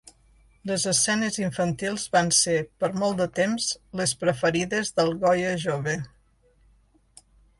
[0.67, 3.67] Les escenes infantils van ser, per molt de temps,
[4.01, 5.97] les preferides del Goya jove.